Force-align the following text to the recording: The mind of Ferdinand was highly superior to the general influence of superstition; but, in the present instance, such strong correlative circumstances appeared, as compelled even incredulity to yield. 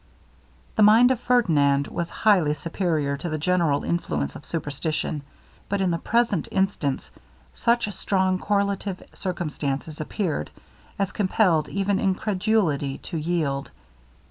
The 0.77 0.81
mind 0.81 1.11
of 1.11 1.19
Ferdinand 1.19 1.85
was 1.89 2.09
highly 2.09 2.55
superior 2.55 3.15
to 3.17 3.29
the 3.29 3.37
general 3.37 3.83
influence 3.83 4.35
of 4.35 4.43
superstition; 4.45 5.21
but, 5.69 5.79
in 5.79 5.91
the 5.91 5.99
present 5.99 6.47
instance, 6.51 7.11
such 7.53 7.87
strong 7.93 8.39
correlative 8.39 9.03
circumstances 9.13 10.01
appeared, 10.01 10.49
as 10.97 11.11
compelled 11.11 11.69
even 11.69 11.99
incredulity 11.99 12.97
to 12.97 13.15
yield. 13.17 13.69